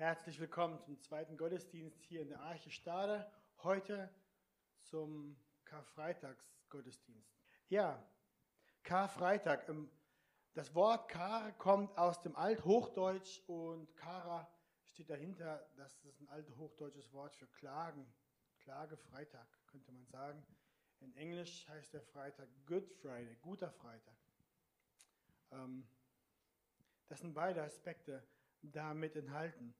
[0.00, 3.30] Herzlich willkommen zum zweiten Gottesdienst hier in der Arche Stade.
[3.62, 4.08] Heute
[4.80, 5.36] zum
[5.66, 7.36] Karfreitagsgottesdienst.
[7.68, 8.02] Ja,
[8.82, 9.68] Karfreitag.
[9.68, 9.90] Ähm,
[10.54, 14.50] das Wort Kar kommt aus dem Althochdeutsch und Kara
[14.86, 15.68] steht dahinter.
[15.76, 18.10] Das ist ein althochdeutsches Wort für Klagen.
[18.60, 20.42] Klagefreitag könnte man sagen.
[21.00, 24.16] In Englisch heißt der Freitag Good Friday, guter Freitag.
[25.50, 25.86] Ähm,
[27.06, 28.26] das sind beide Aspekte
[28.62, 29.74] damit enthalten.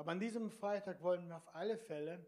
[0.00, 2.26] Aber an diesem Freitag wollen wir auf alle Fälle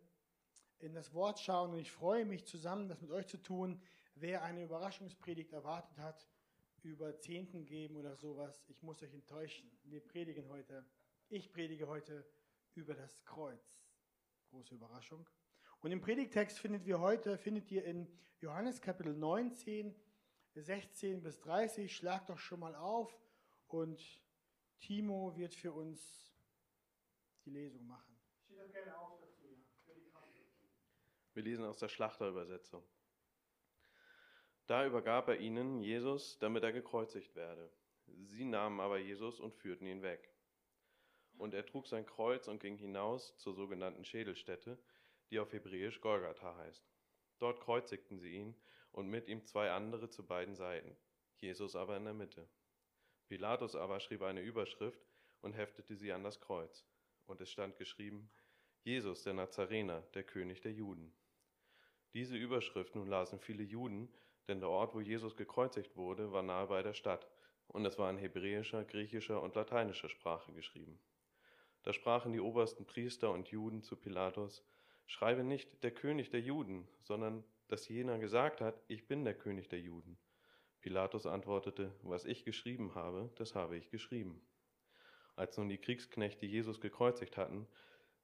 [0.80, 3.80] in das Wort schauen und ich freue mich zusammen, das mit euch zu tun.
[4.15, 6.29] Wer eine Überraschungspredigt erwartet hat,
[6.83, 9.71] über Zehnten geben oder sowas, ich muss euch enttäuschen.
[9.85, 10.85] Wir predigen heute,
[11.30, 12.27] ich predige heute
[12.75, 13.80] über das Kreuz.
[14.51, 15.27] Große Überraschung.
[15.80, 18.07] Und im Predigtext findet wir heute, findet ihr in
[18.41, 19.95] Johannes Kapitel 19,
[20.57, 21.97] 16 bis 30.
[21.97, 23.19] Schlagt doch schon mal auf
[23.69, 23.99] und
[24.79, 26.32] Timo wird für uns
[27.45, 28.19] die Lesung machen.
[28.45, 29.56] Steht doch gerne auf dazu, ja.
[31.35, 32.84] Wir lesen aus der Schlachterübersetzung.
[34.66, 37.73] Da übergab er ihnen Jesus, damit er gekreuzigt werde.
[38.24, 40.34] Sie nahmen aber Jesus und führten ihn weg.
[41.38, 44.79] Und er trug sein Kreuz und ging hinaus zur sogenannten Schädelstätte,
[45.30, 46.87] die auf Hebräisch Golgatha heißt.
[47.38, 48.54] Dort kreuzigten sie ihn
[48.93, 50.96] und mit ihm zwei andere zu beiden Seiten,
[51.38, 52.46] Jesus aber in der Mitte.
[53.29, 55.01] Pilatus aber schrieb eine Überschrift
[55.40, 56.87] und heftete sie an das Kreuz.
[57.33, 58.30] Und es stand geschrieben,
[58.83, 61.15] Jesus, der Nazarener, der König der Juden.
[62.13, 64.12] Diese Überschrift nun lasen viele Juden,
[64.49, 67.27] denn der Ort, wo Jesus gekreuzigt wurde, war nahe bei der Stadt,
[67.69, 71.00] und es war in hebräischer, griechischer und lateinischer Sprache geschrieben.
[71.84, 74.62] Da sprachen die obersten Priester und Juden zu Pilatus,
[75.06, 79.71] Schreibe nicht der König der Juden, sondern dass jener gesagt hat, ich bin der König
[79.71, 80.19] der Juden.
[80.83, 84.47] Pilatus antwortete, was ich geschrieben habe, das habe ich geschrieben.
[85.34, 87.66] Als nun die Kriegsknechte Jesus gekreuzigt hatten,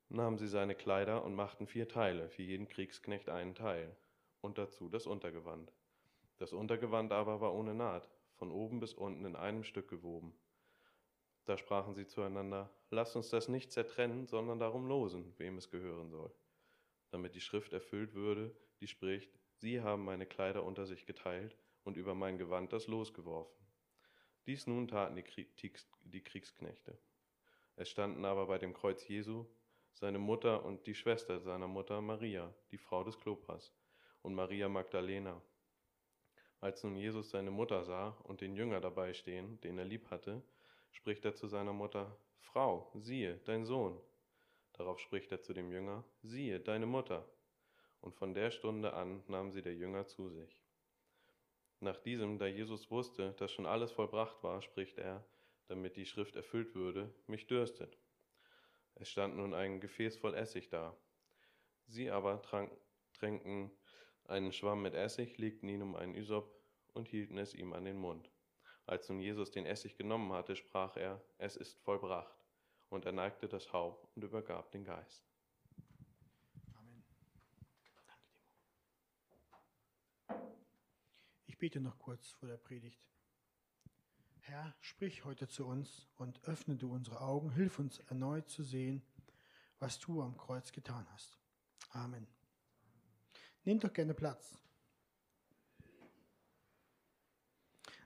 [0.09, 3.97] nahmen sie seine Kleider und machten vier Teile, für jeden Kriegsknecht einen Teil,
[4.41, 5.73] und dazu das Untergewand.
[6.39, 10.33] Das Untergewand aber war ohne Naht, von oben bis unten in einem Stück gewoben.
[11.45, 16.11] Da sprachen sie zueinander, Lass uns das nicht zertrennen, sondern darum losen, wem es gehören
[16.11, 16.33] soll.
[17.11, 21.97] Damit die Schrift erfüllt würde, die spricht, Sie haben meine Kleider unter sich geteilt und
[21.97, 23.59] über mein Gewand das Los geworfen.
[24.47, 26.99] Dies nun taten die Kriegsknechte.
[27.81, 29.47] Es standen aber bei dem Kreuz Jesu
[29.93, 33.73] seine Mutter und die Schwester seiner Mutter Maria, die Frau des Klopas,
[34.23, 35.41] und Maria Magdalena.
[36.59, 40.43] Als nun Jesus seine Mutter sah und den Jünger dabei stehen, den er lieb hatte,
[40.91, 43.97] spricht er zu seiner Mutter, Frau, siehe, dein Sohn.
[44.73, 47.29] Darauf spricht er zu dem Jünger, siehe, deine Mutter.
[48.01, 50.65] Und von der Stunde an nahm sie der Jünger zu sich.
[51.79, 55.25] Nach diesem, da Jesus wusste, dass schon alles vollbracht war, spricht er,
[55.69, 57.99] damit die Schrift erfüllt würde, mich dürstet.
[58.95, 60.97] Es stand nun ein Gefäß voll Essig da.
[61.87, 62.71] Sie aber trank,
[63.13, 63.71] tränken
[64.25, 66.53] einen Schwamm mit Essig, legten ihn um einen Ysop
[66.95, 68.31] und hielten es ihm an den Mund.
[68.87, 72.35] Als nun Jesus den Essig genommen hatte, sprach er, es ist vollbracht.
[72.89, 75.29] Und er neigte das Haupt und übergab den Geist.
[76.73, 77.05] Amen.
[79.29, 80.59] Danke, Timo.
[81.47, 83.03] Ich bete noch kurz vor der Predigt.
[84.49, 89.03] Herr, sprich heute zu uns und öffne du unsere Augen, hilf uns erneut zu sehen,
[89.79, 91.39] was du am Kreuz getan hast.
[91.91, 92.27] Amen.
[93.65, 94.57] Nehmt doch gerne Platz.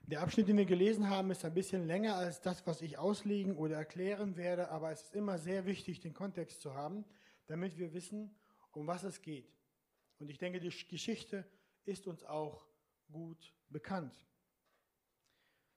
[0.05, 3.55] Der Abschnitt, den wir gelesen haben, ist ein bisschen länger als das, was ich auslegen
[3.55, 7.05] oder erklären werde, aber es ist immer sehr wichtig, den Kontext zu haben,
[7.45, 8.35] damit wir wissen,
[8.73, 9.49] um was es geht.
[10.19, 11.47] Und ich denke, die Geschichte
[11.85, 12.67] ist uns auch
[13.09, 14.25] gut bekannt.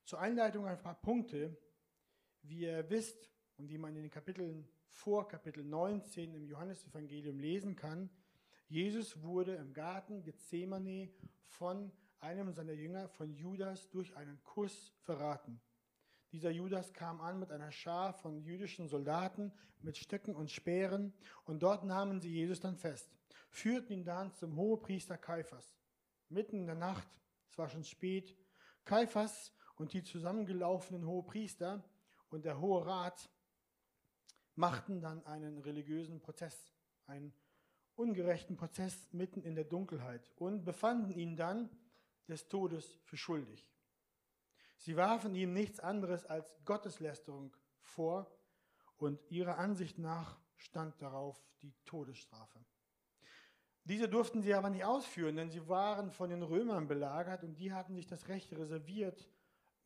[0.06, 1.56] Zur Einleitung ein paar Punkte.
[2.42, 7.74] Wie ihr wisst und wie man in den Kapiteln vor Kapitel 19 im Johannesevangelium lesen
[7.74, 8.08] kann,
[8.68, 11.10] Jesus wurde im Garten Gethsemane
[11.48, 11.90] von
[12.20, 15.60] einem seiner Jünger, von Judas, durch einen Kuss verraten.
[16.30, 21.14] Dieser Judas kam an mit einer Schar von jüdischen Soldaten mit Stöcken und Speeren
[21.46, 23.10] und dort nahmen sie Jesus dann fest,
[23.50, 25.76] führten ihn dann zum Hohepriester Kaiphas.
[26.28, 27.08] Mitten in der Nacht,
[27.50, 28.36] es war schon spät,
[28.84, 31.84] Kaiphas und die zusammengelaufenen Hohepriester
[32.30, 33.30] und der Hohe Rat
[34.54, 36.72] machten dann einen religiösen Prozess,
[37.06, 37.32] einen
[37.94, 41.70] ungerechten Prozess mitten in der Dunkelheit und befanden ihn dann
[42.28, 43.70] des Todes für schuldig.
[44.78, 48.30] Sie warfen ihm nichts anderes als Gotteslästerung vor
[48.98, 52.64] und ihrer Ansicht nach stand darauf die Todesstrafe.
[53.84, 57.72] Diese durften sie aber nicht ausführen, denn sie waren von den Römern belagert und die
[57.72, 59.28] hatten sich das Recht reserviert,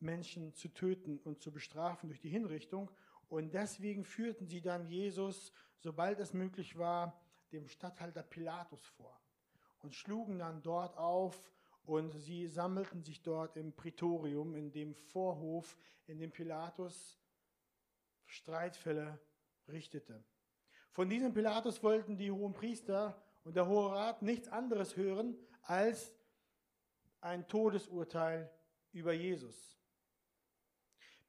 [0.01, 2.91] Menschen zu töten und zu bestrafen durch die Hinrichtung.
[3.29, 7.21] Und deswegen führten sie dann Jesus, sobald es möglich war,
[7.53, 9.21] dem Statthalter Pilatus vor
[9.83, 11.53] und schlugen dann dort auf
[11.85, 15.77] und sie sammelten sich dort im Prätorium, in dem Vorhof,
[16.07, 17.19] in dem Pilatus
[18.27, 19.19] Streitfälle
[19.69, 20.23] richtete.
[20.93, 26.13] Von diesem Pilatus wollten die hohen Priester und der Hohe Rat nichts anderes hören als
[27.21, 28.51] ein Todesurteil
[28.93, 29.80] über Jesus.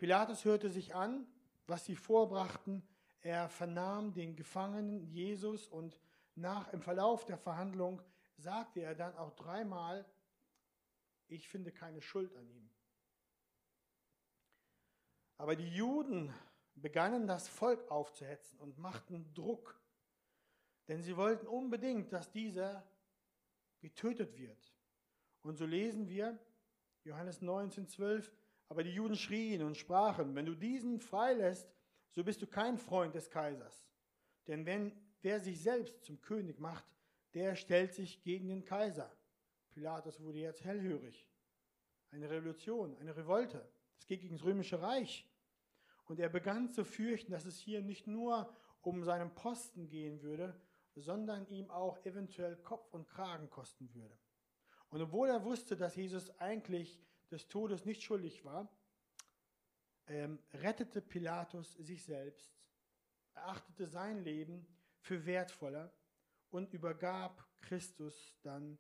[0.02, 1.28] Pilatus hörte sich an,
[1.68, 2.82] was sie vorbrachten.
[3.20, 6.02] Er vernahm den Gefangenen Jesus und
[6.34, 8.02] nach im Verlauf der Verhandlung
[8.36, 10.04] sagte er dann auch dreimal,
[11.28, 12.68] ich finde keine Schuld an ihm.
[15.38, 16.34] Aber die Juden
[16.74, 19.80] begannen das Volk aufzuhetzen und machten Druck,
[20.88, 22.90] denn sie wollten unbedingt, dass dieser
[23.82, 24.74] getötet wird.
[25.44, 26.40] Und so lesen wir
[27.04, 28.32] Johannes 19, 12,
[28.72, 31.70] aber die Juden schrien und sprachen, wenn du diesen freilässt,
[32.16, 33.86] so bist du kein Freund des Kaisers.
[34.48, 36.86] Denn wenn wer sich selbst zum König macht,
[37.34, 39.12] der stellt sich gegen den Kaiser.
[39.72, 41.30] Pilatus wurde jetzt hellhörig.
[42.12, 43.70] Eine Revolution, eine Revolte.
[44.00, 45.30] Es geht gegen das römische Reich.
[46.06, 50.58] Und er begann zu fürchten, dass es hier nicht nur um seinen Posten gehen würde,
[50.96, 54.18] sondern ihm auch eventuell Kopf und Kragen kosten würde.
[54.92, 58.70] Und obwohl er wusste, dass Jesus eigentlich des Todes nicht schuldig war,
[60.08, 62.54] ähm, rettete Pilatus sich selbst,
[63.34, 64.68] erachtete sein Leben
[65.00, 65.94] für wertvoller
[66.50, 68.78] und übergab Christus dann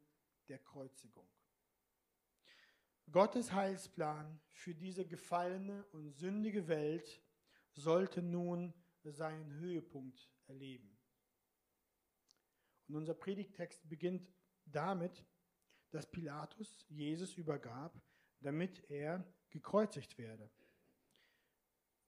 [0.50, 1.28] der Kreuzigung.
[3.12, 7.22] Gottes Heilsplan für diese gefallene und sündige Welt
[7.74, 10.98] sollte nun seinen Höhepunkt erleben.
[12.88, 14.30] Und unser Predigtext beginnt
[14.66, 15.26] damit,
[15.92, 18.02] dass Pilatus Jesus übergab,
[18.42, 20.50] damit er gekreuzigt werde.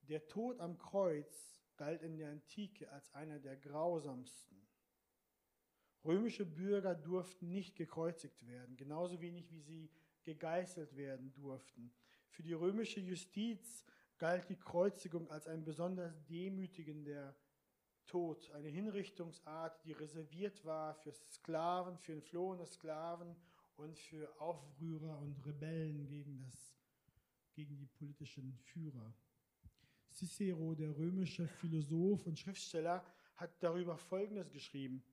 [0.01, 4.67] Der Tod am Kreuz galt in der Antike als einer der grausamsten.
[6.03, 9.89] Römische Bürger durften nicht gekreuzigt werden, genauso wenig wie sie
[10.23, 11.93] gegeißelt werden durften.
[12.27, 13.85] Für die römische Justiz
[14.17, 17.35] galt die Kreuzigung als ein besonders demütigender
[18.05, 23.35] Tod, eine Hinrichtungsart, die reserviert war für Sklaven, für entflohene Sklaven
[23.77, 26.75] und für Aufrührer und Rebellen gegen, das,
[27.53, 29.13] gegen die politischen Führer.
[30.11, 33.03] Cicero, der römische Philosoph und Schriftsteller,
[33.35, 35.03] hat darüber Folgendes geschrieben.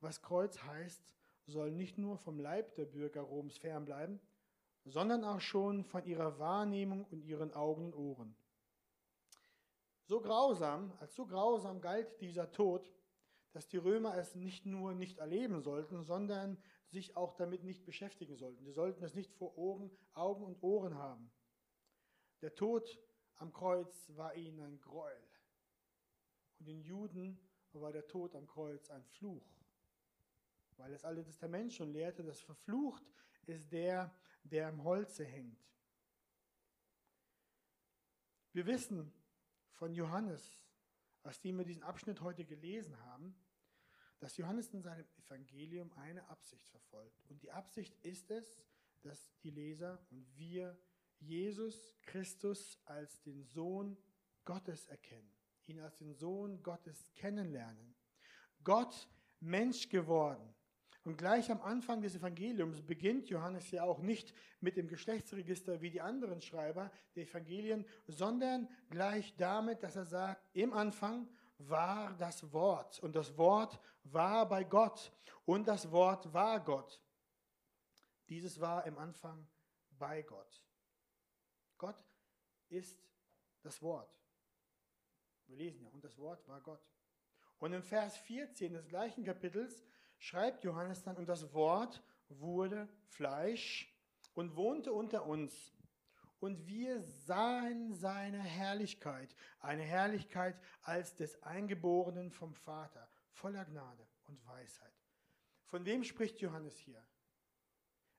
[0.00, 1.14] Was Kreuz heißt,
[1.46, 4.20] soll nicht nur vom Leib der Bürger Roms fernbleiben,
[4.84, 8.36] sondern auch schon von ihrer Wahrnehmung und ihren Augen und Ohren.
[10.04, 12.90] So grausam, als so grausam galt dieser Tod,
[13.52, 16.56] dass die Römer es nicht nur nicht erleben sollten, sondern
[16.88, 18.64] sich auch damit nicht beschäftigen sollten.
[18.64, 21.30] Sie sollten es nicht vor Ohren, Augen und Ohren haben.
[22.42, 22.98] Der Tod
[23.36, 25.22] am Kreuz war ihnen ein Gräuel.
[26.58, 27.38] Und den Juden
[27.72, 29.46] war der Tod am Kreuz ein Fluch.
[30.76, 33.04] Weil das Alte Testament schon lehrte, dass verflucht
[33.46, 35.64] ist der, der am Holze hängt.
[38.52, 39.12] Wir wissen
[39.72, 40.64] von Johannes,
[41.22, 43.36] aus dem wir diesen Abschnitt heute gelesen haben,
[44.18, 47.22] dass Johannes in seinem Evangelium eine Absicht verfolgt.
[47.28, 48.60] Und die Absicht ist es,
[49.02, 50.78] dass die Leser und wir
[51.18, 53.96] Jesus Christus als den Sohn
[54.44, 55.32] Gottes erkennen,
[55.66, 57.94] ihn als den Sohn Gottes kennenlernen.
[58.64, 59.08] Gott
[59.40, 60.54] Mensch geworden.
[61.04, 65.90] Und gleich am Anfang des Evangeliums beginnt Johannes ja auch nicht mit dem Geschlechtsregister wie
[65.90, 72.52] die anderen Schreiber der Evangelien, sondern gleich damit, dass er sagt, im Anfang war das
[72.52, 75.12] Wort und das Wort war bei Gott
[75.44, 77.00] und das Wort war Gott.
[78.28, 79.46] Dieses war im Anfang
[79.90, 80.64] bei Gott.
[81.78, 81.96] Gott
[82.68, 82.98] ist
[83.62, 84.10] das Wort.
[85.46, 86.82] Wir lesen ja, und das Wort war Gott.
[87.58, 89.84] Und im Vers 14 des gleichen Kapitels
[90.18, 93.94] schreibt Johannes dann, und das Wort wurde Fleisch
[94.34, 95.75] und wohnte unter uns.
[96.38, 104.44] Und wir sahen seine Herrlichkeit, eine Herrlichkeit als des Eingeborenen vom Vater, voller Gnade und
[104.46, 104.92] Weisheit.
[105.64, 107.02] Von wem spricht Johannes hier?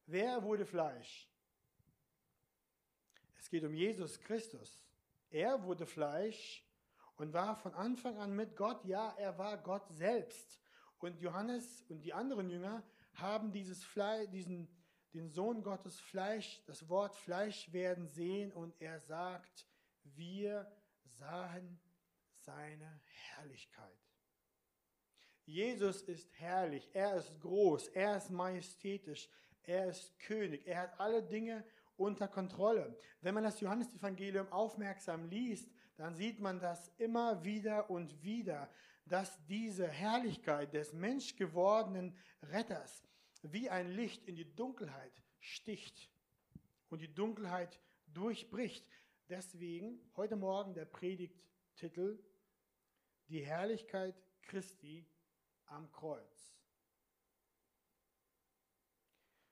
[0.05, 1.29] Wer wurde Fleisch?
[3.37, 4.85] Es geht um Jesus Christus.
[5.29, 6.65] Er wurde Fleisch
[7.15, 8.83] und war von Anfang an mit Gott.
[8.85, 10.59] Ja, er war Gott selbst.
[10.99, 12.83] Und Johannes und die anderen Jünger
[13.13, 14.67] haben dieses Fleisch, diesen,
[15.13, 19.67] den Sohn Gottes Fleisch, das Wort Fleisch werden sehen und er sagt,
[20.03, 20.71] wir
[21.03, 21.79] sahen
[22.39, 23.97] seine Herrlichkeit.
[25.45, 29.29] Jesus ist herrlich, er ist groß, er ist majestätisch,
[29.63, 31.63] er ist König, er hat alle Dinge
[31.95, 32.97] unter Kontrolle.
[33.21, 38.69] Wenn man das Johannesevangelium aufmerksam liest, dann sieht man das immer wieder und wieder,
[39.05, 43.03] dass diese Herrlichkeit des menschgewordenen Retters
[43.43, 46.09] wie ein Licht in die Dunkelheit sticht
[46.89, 48.85] und die Dunkelheit durchbricht.
[49.29, 52.19] Deswegen heute Morgen der Predigttitel
[53.27, 55.05] Die Herrlichkeit Christi
[55.65, 56.55] am Kreuz.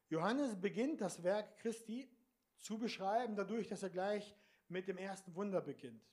[0.10, 2.10] Johannes beginnt das Werk Christi
[2.58, 4.36] zu beschreiben, dadurch, dass er gleich
[4.70, 6.04] mit dem ersten Wunder beginnt.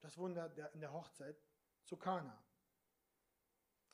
[0.00, 1.40] Das Wunder in der Hochzeit
[1.84, 2.42] zu Kana.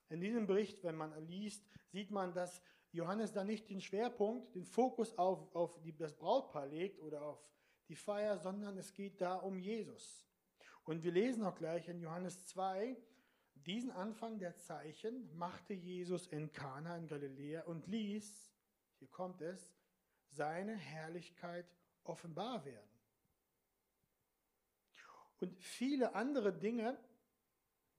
[0.09, 4.65] In diesem Bericht, wenn man liest, sieht man, dass Johannes da nicht den Schwerpunkt, den
[4.65, 7.51] Fokus auf, auf die, das Brautpaar legt oder auf
[7.89, 10.27] die Feier, sondern es geht da um Jesus.
[10.85, 12.97] Und wir lesen auch gleich in Johannes 2,
[13.55, 18.51] diesen Anfang der Zeichen machte Jesus in Kana in Galiläa und ließ,
[18.99, 19.75] hier kommt es,
[20.29, 21.67] seine Herrlichkeit
[22.05, 22.91] offenbar werden.
[25.41, 26.99] Und viele andere Dinge,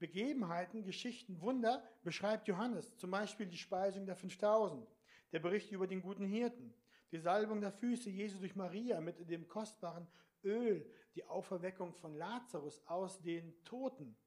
[0.01, 2.97] Begebenheiten, Geschichten, Wunder beschreibt Johannes.
[2.97, 4.89] Zum Beispiel die Speisung der 5000,
[5.31, 6.73] der Bericht über den guten Hirten,
[7.11, 10.07] die Salbung der Füße Jesu durch Maria mit dem kostbaren
[10.43, 14.17] Öl, die Auferweckung von Lazarus aus den Toten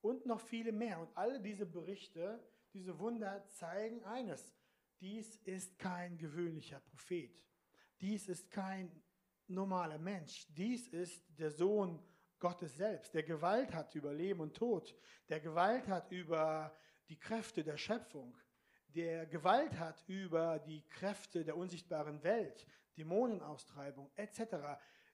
[0.00, 0.98] und noch viele mehr.
[0.98, 4.52] Und alle diese Berichte, diese Wunder zeigen eines.
[5.00, 7.40] Dies ist kein gewöhnlicher Prophet.
[8.00, 8.90] Dies ist kein
[9.46, 10.48] normaler Mensch.
[10.48, 12.17] Dies ist der Sohn Gottes
[12.62, 14.94] selbst, der Gewalt hat über Leben und Tod,
[15.28, 16.76] der Gewalt hat über
[17.08, 18.36] die Kräfte der Schöpfung,
[18.94, 22.66] der Gewalt hat über die Kräfte der unsichtbaren Welt,
[22.96, 24.56] Dämonenaustreibung etc.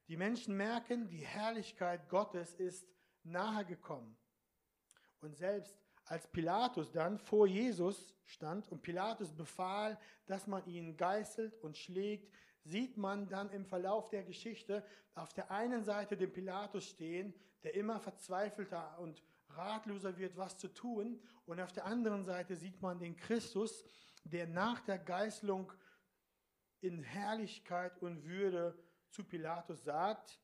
[0.08, 2.86] Die Menschen merken, die Herrlichkeit Gottes ist
[3.22, 4.16] nahe gekommen.
[5.20, 11.58] Und selbst als Pilatus dann vor Jesus stand und Pilatus befahl, dass man ihn geißelt
[11.60, 12.30] und schlägt,
[12.64, 17.74] sieht man dann im Verlauf der Geschichte auf der einen Seite den Pilatus stehen, der
[17.74, 22.98] immer verzweifelter und ratloser wird, was zu tun, und auf der anderen Seite sieht man
[22.98, 23.84] den Christus,
[24.24, 25.70] der nach der Geißelung
[26.80, 28.78] in Herrlichkeit und Würde
[29.10, 30.40] zu Pilatus sagt,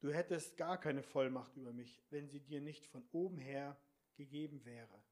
[0.00, 3.76] du hättest gar keine Vollmacht über mich, wenn sie dir nicht von oben her
[4.16, 5.02] gegeben wäre.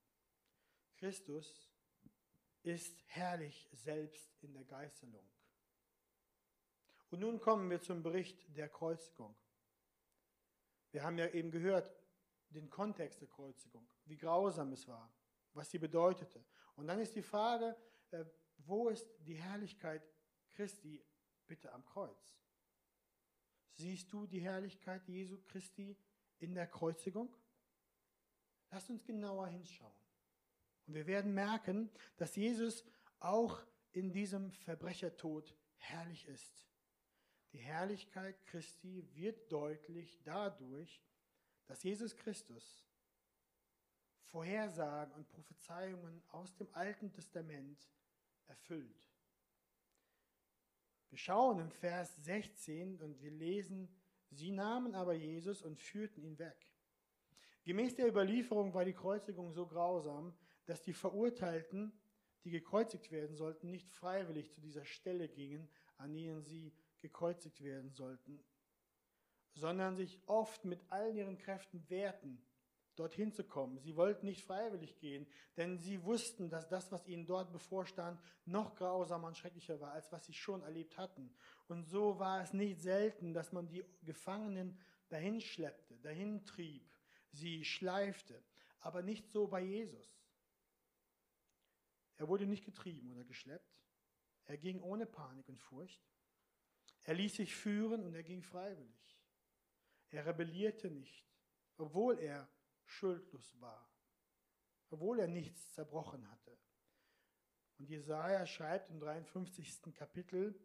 [0.96, 1.70] Christus
[2.62, 5.24] ist herrlich selbst in der Geißelung.
[7.10, 9.34] Und nun kommen wir zum Bericht der Kreuzigung.
[10.90, 11.94] Wir haben ja eben gehört,
[12.50, 15.12] den Kontext der Kreuzigung, wie grausam es war,
[15.52, 16.44] was sie bedeutete.
[16.76, 17.76] Und dann ist die Frage,
[18.10, 18.24] äh,
[18.58, 20.02] wo ist die Herrlichkeit
[20.50, 21.04] Christi
[21.46, 22.36] bitte am Kreuz?
[23.72, 25.96] Siehst du die Herrlichkeit Jesu Christi
[26.38, 27.36] in der Kreuzigung?
[28.70, 29.92] Lasst uns genauer hinschauen.
[30.86, 32.84] Und wir werden merken, dass Jesus
[33.18, 33.60] auch
[33.92, 36.66] in diesem Verbrechertod herrlich ist.
[37.56, 41.02] Die Herrlichkeit Christi wird deutlich dadurch,
[41.64, 42.86] dass Jesus Christus
[44.24, 47.88] Vorhersagen und Prophezeiungen aus dem Alten Testament
[48.46, 49.08] erfüllt.
[51.08, 53.88] Wir schauen im Vers 16 und wir lesen,
[54.28, 56.74] sie nahmen aber Jesus und führten ihn weg.
[57.64, 60.36] Gemäß der Überlieferung war die Kreuzigung so grausam,
[60.66, 61.98] dass die Verurteilten,
[62.44, 67.92] die gekreuzigt werden sollten, nicht freiwillig zu dieser Stelle gingen, an denen sie gekreuzigt werden
[67.92, 68.44] sollten,
[69.54, 72.42] sondern sich oft mit allen ihren Kräften wehrten,
[72.96, 73.78] dorthin zu kommen.
[73.78, 75.26] Sie wollten nicht freiwillig gehen,
[75.56, 80.10] denn sie wussten, dass das, was ihnen dort bevorstand, noch grausamer und schrecklicher war, als
[80.12, 81.30] was sie schon erlebt hatten.
[81.68, 86.90] Und so war es nicht selten, dass man die Gefangenen dahin schleppte, dahin trieb,
[87.30, 88.42] sie schleifte,
[88.80, 90.18] aber nicht so bei Jesus.
[92.18, 93.76] Er wurde nicht getrieben oder geschleppt.
[94.46, 96.00] Er ging ohne Panik und Furcht.
[97.06, 99.16] Er ließ sich führen und er ging freiwillig.
[100.10, 101.24] Er rebellierte nicht,
[101.76, 102.48] obwohl er
[102.84, 103.88] schuldlos war,
[104.90, 106.58] obwohl er nichts zerbrochen hatte.
[107.78, 109.94] Und Jesaja schreibt im 53.
[109.94, 110.58] Kapitel,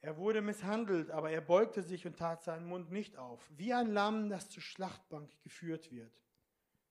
[0.00, 3.92] er wurde misshandelt, aber er beugte sich und tat seinen Mund nicht auf, wie ein
[3.92, 6.20] Lamm, das zur Schlachtbank geführt wird,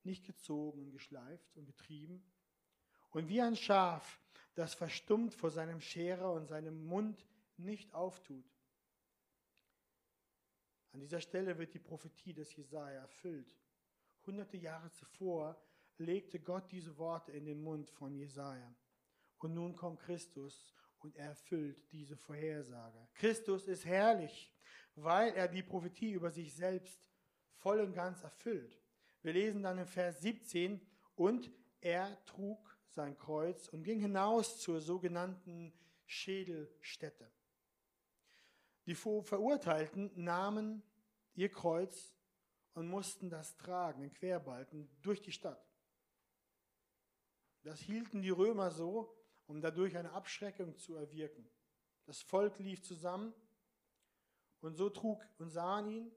[0.03, 2.23] nicht gezogen und geschleift und getrieben,
[3.09, 4.21] und wie ein Schaf,
[4.55, 7.25] das verstummt vor seinem Scherer und seinem Mund
[7.59, 8.45] nicht auftut.
[10.91, 13.55] An dieser Stelle wird die Prophetie des Jesaja erfüllt.
[14.25, 15.61] Hunderte Jahre zuvor
[15.97, 18.75] legte Gott diese Worte in den Mund von Jesaja.
[19.39, 23.07] Und nun kommt Christus und er erfüllt diese Vorhersage.
[23.13, 24.53] Christus ist herrlich,
[24.95, 27.09] weil er die Prophetie über sich selbst
[27.53, 28.79] voll und ganz erfüllt.
[29.21, 30.81] Wir lesen dann im Vers 17,
[31.17, 35.73] und er trug sein Kreuz und ging hinaus zur sogenannten
[36.05, 37.29] Schädelstätte.
[38.87, 40.81] Die Verurteilten nahmen
[41.35, 42.15] ihr Kreuz
[42.73, 45.61] und mussten das tragen, den Querbalken, durch die Stadt.
[47.63, 49.13] Das hielten die Römer so,
[49.45, 51.49] um dadurch eine Abschreckung zu erwirken.
[52.05, 53.33] Das Volk lief zusammen
[54.61, 56.11] und so trug und sahen ihn,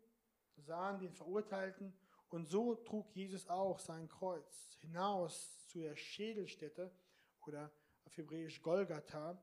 [0.57, 1.93] sahen den Verurteilten
[2.29, 6.95] und so trug Jesus auch sein Kreuz hinaus zu der Schädelstätte
[7.41, 7.73] oder
[8.05, 9.43] auf Hebräisch Golgatha.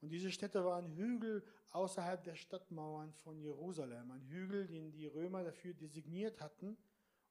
[0.00, 4.10] Und diese Stätte war ein Hügel außerhalb der Stadtmauern von Jerusalem.
[4.10, 6.76] Ein Hügel, den die Römer dafür designiert hatten,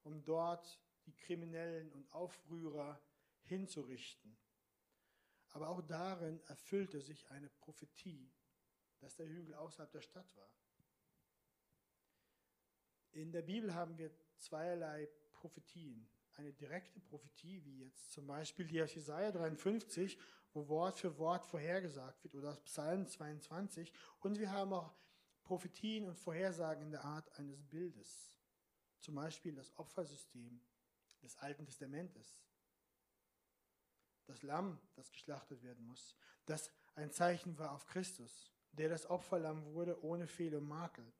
[0.02, 3.00] um dort die Kriminellen und Aufrührer
[3.42, 4.36] hinzurichten.
[5.50, 8.32] Aber auch darin erfüllte sich eine Prophetie,
[9.00, 10.54] dass der Hügel außerhalb der Stadt war.
[13.12, 16.08] In der Bibel haben wir zweierlei Prophetien.
[16.34, 20.16] Eine direkte Prophetie, wie jetzt zum Beispiel die aus Jesaja 53,
[20.52, 23.92] wo Wort für Wort vorhergesagt wird, oder aus Psalm 22.
[24.20, 24.92] Und wir haben auch
[25.42, 28.36] Prophetien und Vorhersagen in der Art eines Bildes.
[29.00, 30.60] Zum Beispiel das Opfersystem
[31.22, 32.44] des Alten Testamentes.
[34.26, 36.14] Das Lamm, das geschlachtet werden muss,
[36.46, 41.12] das ein Zeichen war auf Christus, der das Opferlamm wurde ohne Fehl und Makel.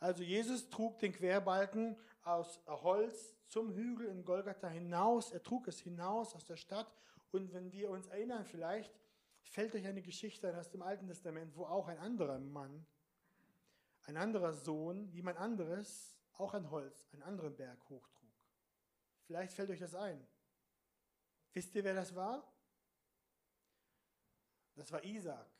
[0.00, 5.32] Also Jesus trug den Querbalken aus Holz zum Hügel in Golgatha hinaus.
[5.32, 6.92] Er trug es hinaus aus der Stadt.
[7.30, 8.98] Und wenn wir uns erinnern, vielleicht
[9.42, 12.86] fällt euch eine Geschichte aus dem Alten Testament, wo auch ein anderer Mann,
[14.06, 18.30] ein anderer Sohn, jemand anderes, auch ein Holz, einen anderen Berg hochtrug.
[19.26, 20.26] Vielleicht fällt euch das ein.
[21.52, 22.46] Wisst ihr, wer das war?
[24.74, 25.50] Das war Isaac,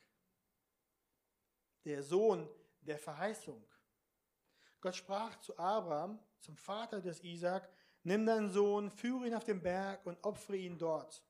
[1.85, 2.49] der Sohn
[2.83, 3.63] der Verheißung.
[4.81, 7.69] Gott sprach zu Abraham, zum Vater des Isaac,
[8.05, 11.25] nimm deinen Sohn, führe ihn auf den Berg und opfere ihn dort.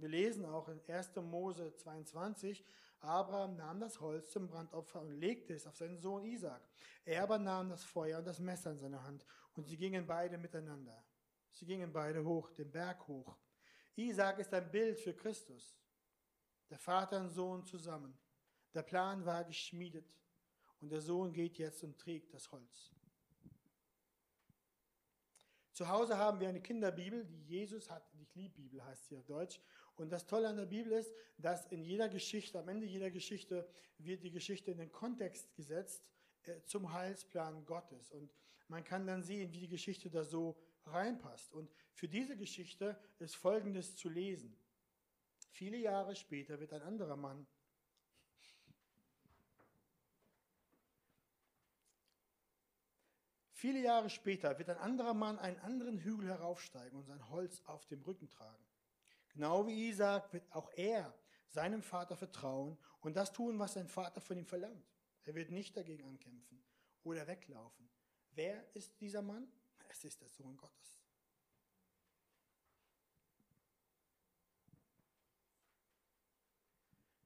[0.00, 1.16] Wir lesen auch in 1.
[1.16, 2.64] Mose 22,
[3.00, 6.62] Abraham nahm das Holz zum Brandopfer und legte es auf seinen Sohn Isaac.
[7.04, 10.38] Er aber nahm das Feuer und das Messer in seine Hand und sie gingen beide
[10.38, 11.04] miteinander.
[11.52, 13.36] Sie gingen beide hoch, den Berg hoch.
[13.96, 15.76] Isaac ist ein Bild für Christus.
[16.70, 18.16] Der Vater und Sohn zusammen.
[18.72, 20.16] Der Plan war geschmiedet.
[20.80, 22.90] Und der Sohn geht jetzt und trägt das Holz.
[25.72, 29.60] Zu Hause haben wir eine Kinderbibel, die Jesus hat, die Liebbibel heißt sie auf Deutsch.
[30.00, 33.68] Und das Tolle an der Bibel ist, dass in jeder Geschichte, am Ende jeder Geschichte,
[33.98, 36.02] wird die Geschichte in den Kontext gesetzt
[36.44, 38.10] äh, zum Heilsplan Gottes.
[38.10, 38.32] Und
[38.68, 41.52] man kann dann sehen, wie die Geschichte da so reinpasst.
[41.52, 44.56] Und für diese Geschichte ist Folgendes zu lesen.
[45.50, 47.46] Viele Jahre später wird ein anderer Mann
[53.52, 57.84] Viele Jahre später wird ein anderer Mann einen anderen Hügel heraufsteigen und sein Holz auf
[57.84, 58.69] dem Rücken tragen.
[59.40, 64.20] Genau wie Isaac wird auch er seinem Vater vertrauen und das tun, was sein Vater
[64.20, 64.84] von ihm verlangt.
[65.24, 66.62] Er wird nicht dagegen ankämpfen
[67.04, 67.88] oder weglaufen.
[68.32, 69.50] Wer ist dieser Mann?
[69.88, 71.00] Es ist der Sohn Gottes.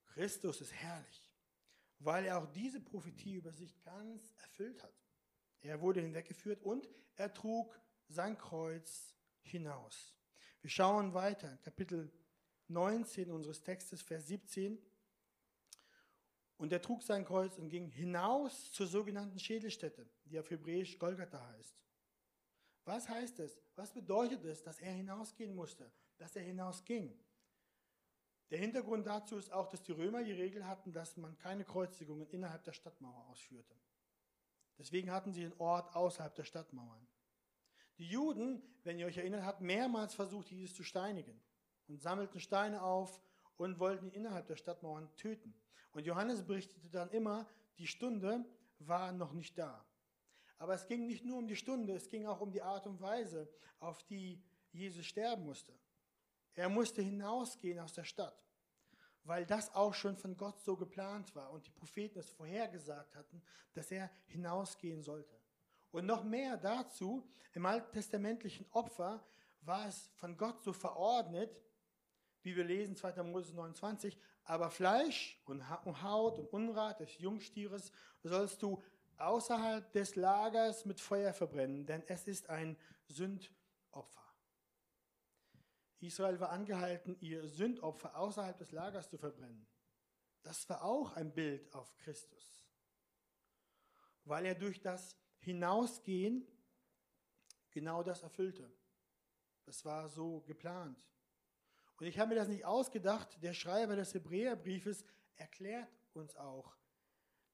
[0.07, 1.33] Christus ist herrlich,
[1.99, 4.95] weil er auch diese Prophetie über sich ganz erfüllt hat.
[5.63, 10.15] Er wurde hinweggeführt und er trug sein Kreuz hinaus.
[10.65, 12.11] Wir schauen weiter, Kapitel
[12.69, 14.79] 19 unseres Textes, Vers 17.
[16.57, 21.39] Und er trug sein Kreuz und ging hinaus zur sogenannten Schädelstätte, die auf Hebräisch Golgatha
[21.49, 21.77] heißt.
[22.87, 23.61] Was heißt es?
[23.77, 27.15] Was bedeutet es, dass er hinausgehen musste, dass er hinausging?
[28.51, 32.27] Der Hintergrund dazu ist auch, dass die Römer die Regel hatten, dass man keine Kreuzigungen
[32.29, 33.77] innerhalb der Stadtmauer ausführte.
[34.79, 37.07] Deswegen hatten sie den Ort außerhalb der Stadtmauern.
[37.99, 41.41] Die Juden, wenn ihr euch erinnert, hatten mehrmals versucht, Jesus zu steinigen
[41.89, 43.21] und sammelten Steine auf
[43.57, 45.55] und wollten ihn innerhalb der Stadtmauern töten.
[45.93, 47.47] Und Johannes berichtete dann immer,
[47.79, 48.45] die Stunde
[48.81, 49.85] war noch nicht da.
[50.59, 53.01] Aber es ging nicht nur um die Stunde, es ging auch um die Art und
[53.01, 55.73] Weise, auf die Jesus sterben musste.
[56.55, 58.45] Er musste hinausgehen aus der Stadt
[59.25, 63.43] weil das auch schon von Gott so geplant war und die Propheten es vorhergesagt hatten,
[63.73, 65.35] dass er hinausgehen sollte.
[65.95, 69.25] Und noch mehr dazu, im alttestamentlichen Opfer
[69.61, 71.63] war es von Gott so verordnet,
[72.43, 73.23] wie wir lesen 2.
[73.23, 77.93] Mose 29, aber Fleisch und Haut und Unrat des Jungstieres
[78.25, 78.83] sollst du
[79.19, 82.77] außerhalb des Lagers mit Feuer verbrennen, denn es ist ein
[83.07, 84.35] Sündopfer.
[86.01, 89.65] Israel war angehalten, ihr Sündopfer außerhalb des Lagers zu verbrennen.
[90.43, 92.67] Das war auch ein Bild auf Christus,
[94.25, 96.47] weil er durch das Hinausgehen
[97.71, 98.71] genau das erfüllte.
[99.65, 101.07] Das war so geplant.
[101.99, 103.43] Und ich habe mir das nicht ausgedacht.
[103.43, 105.05] Der Schreiber des Hebräerbriefes
[105.37, 106.77] erklärt uns auch,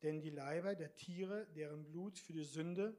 [0.02, 2.96] denn die Leiber der Tiere, deren Blut für die Sünde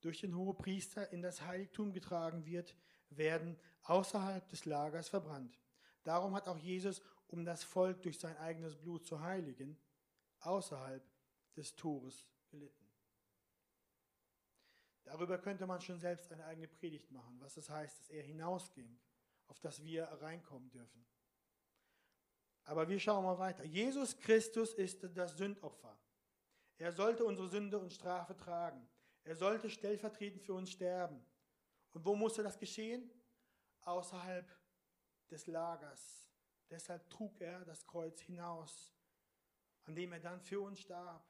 [0.00, 2.76] durch den Hohepriester in das Heiligtum getragen wird,
[3.10, 5.58] werden außerhalb des Lagers verbrannt.
[6.02, 9.78] Darum hat auch Jesus, um das Volk durch sein eigenes Blut zu heiligen,
[10.40, 11.02] außerhalb
[11.56, 12.81] des Tores gelitten.
[15.12, 18.98] Darüber könnte man schon selbst eine eigene Predigt machen, was es heißt, dass er hinausging,
[19.46, 21.04] auf das wir reinkommen dürfen.
[22.64, 23.62] Aber wir schauen mal weiter.
[23.62, 26.00] Jesus Christus ist das Sündopfer.
[26.78, 28.88] Er sollte unsere Sünde und Strafe tragen.
[29.24, 31.22] Er sollte stellvertretend für uns sterben.
[31.92, 33.10] Und wo musste das geschehen?
[33.82, 34.50] Außerhalb
[35.30, 36.26] des Lagers.
[36.70, 38.94] Deshalb trug er das Kreuz hinaus,
[39.84, 41.22] an dem er dann für uns starb.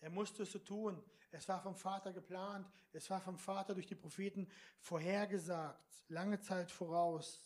[0.00, 1.02] Er musste es so tun.
[1.30, 2.70] Es war vom Vater geplant.
[2.92, 4.48] Es war vom Vater durch die Propheten
[4.80, 7.44] vorhergesagt, lange Zeit voraus.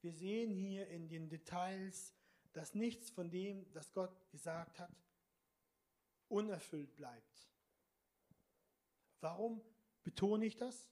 [0.00, 2.14] Wir sehen hier in den Details,
[2.52, 4.94] dass nichts von dem, das Gott gesagt hat,
[6.28, 7.48] unerfüllt bleibt.
[9.20, 9.62] Warum
[10.02, 10.88] betone ich das?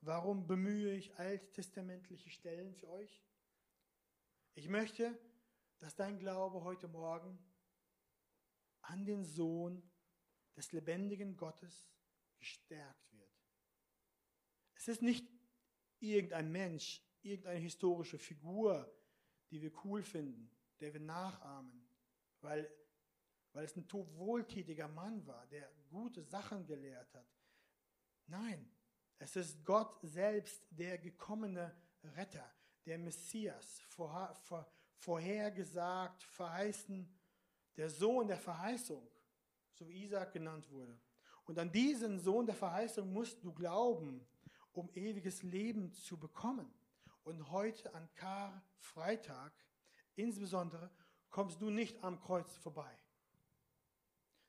[0.00, 3.22] Warum bemühe ich alttestamentliche Stellen für euch?
[4.54, 5.16] Ich möchte,
[5.78, 7.38] dass dein Glaube heute Morgen
[8.80, 9.82] an den Sohn
[10.56, 11.90] des lebendigen Gottes
[12.38, 13.30] gestärkt wird.
[14.74, 15.26] Es ist nicht
[16.00, 18.92] irgendein Mensch, irgendeine historische Figur,
[19.50, 21.86] die wir cool finden, der wir nachahmen,
[22.40, 22.68] weil,
[23.52, 27.26] weil es ein wohltätiger Mann war, der gute Sachen gelehrt hat.
[28.26, 28.68] Nein,
[29.18, 32.52] es ist Gott selbst, der gekommene Retter,
[32.84, 37.08] der Messias, vor, vor, vorhergesagt, verheißen,
[37.76, 39.06] der Sohn der Verheißung,
[39.82, 40.96] so wie Isaac genannt wurde.
[41.44, 44.24] Und an diesen Sohn der Verheißung musst du glauben,
[44.72, 46.72] um ewiges Leben zu bekommen.
[47.24, 49.52] Und heute an Karfreitag
[50.14, 50.88] insbesondere
[51.30, 52.96] kommst du nicht am Kreuz vorbei.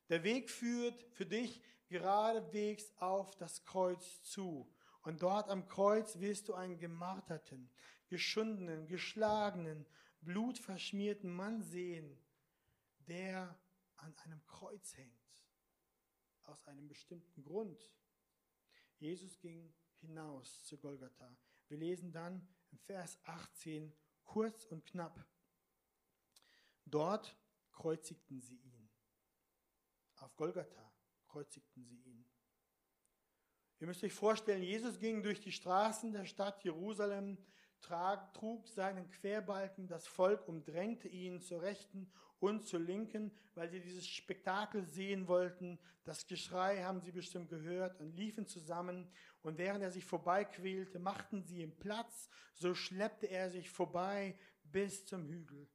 [0.08, 4.70] Der Weg führt für dich geradewegs auf das Kreuz zu.
[5.02, 7.70] Und dort am Kreuz wirst du einen gemarterten,
[8.08, 9.84] geschundenen, geschlagenen,
[10.20, 12.16] blutverschmierten Mann sehen,
[13.08, 13.58] der
[13.96, 15.23] an einem Kreuz hängt.
[16.44, 17.88] Aus einem bestimmten Grund.
[18.98, 21.36] Jesus ging hinaus zu Golgatha.
[21.68, 23.92] Wir lesen dann im Vers 18
[24.24, 25.26] kurz und knapp.
[26.84, 27.36] Dort
[27.72, 28.90] kreuzigten sie ihn.
[30.16, 30.92] Auf Golgatha
[31.26, 32.24] kreuzigten sie ihn.
[33.80, 37.36] Ihr müsst euch vorstellen, Jesus ging durch die Straßen der Stadt Jerusalem,
[38.32, 44.06] trug seinen Querbalken, das Volk umdrängte ihn zur Rechten und zur Linken, weil sie dieses
[44.06, 45.78] Spektakel sehen wollten.
[46.04, 49.10] Das Geschrei haben sie bestimmt gehört und liefen zusammen.
[49.42, 55.06] Und während er sich vorbeiquälte, machten sie ihm Platz, so schleppte er sich vorbei bis
[55.06, 55.68] zum Hügel.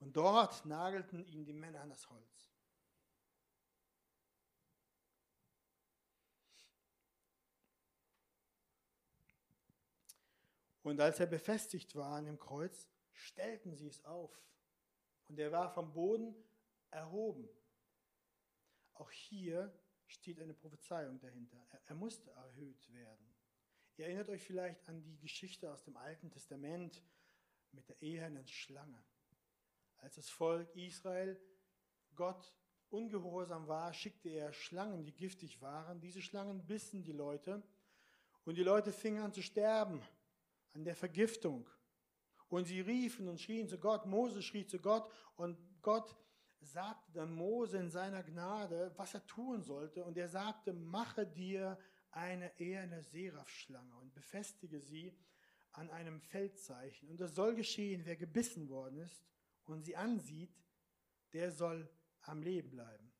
[0.00, 2.35] Und dort nagelten ihn die Männer an das Holz.
[10.86, 14.40] Und als er befestigt war an dem Kreuz, stellten sie es auf.
[15.28, 16.32] Und er war vom Boden
[16.92, 17.48] erhoben.
[18.94, 21.58] Auch hier steht eine Prophezeiung dahinter.
[21.72, 23.34] Er, er musste erhöht werden.
[23.96, 27.02] Ihr erinnert euch vielleicht an die Geschichte aus dem Alten Testament
[27.72, 29.02] mit der ehernen Schlange.
[29.96, 31.36] Als das Volk Israel
[32.14, 32.54] Gott
[32.90, 36.00] ungehorsam war, schickte er Schlangen, die giftig waren.
[36.00, 37.60] Diese Schlangen bissen die Leute
[38.44, 40.00] und die Leute fingen an zu sterben
[40.76, 41.68] an der Vergiftung.
[42.48, 44.06] Und sie riefen und schrien zu Gott.
[44.06, 46.16] Mose schrie zu Gott und Gott
[46.60, 50.04] sagte dann Mose in seiner Gnade, was er tun sollte.
[50.04, 51.78] Und er sagte, mache dir
[52.10, 55.16] eine eherne Seraphschlange und befestige sie
[55.72, 57.08] an einem Feldzeichen.
[57.08, 59.24] Und das soll geschehen, wer gebissen worden ist
[59.64, 60.54] und sie ansieht,
[61.32, 61.88] der soll
[62.22, 63.12] am Leben bleiben.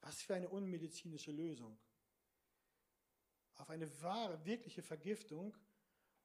[0.00, 1.78] Was für eine unmedizinische Lösung.
[3.56, 5.56] Auf eine wahre, wirkliche Vergiftung